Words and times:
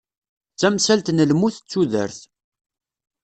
D 0.53 0.57
tamsalt 0.59 1.07
n 1.11 1.23
lmut 1.31 1.57
d 1.61 1.65
tudert. 1.71 2.19